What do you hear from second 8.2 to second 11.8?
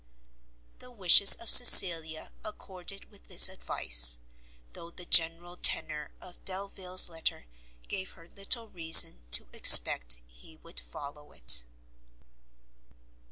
little reason to expect he would follow it.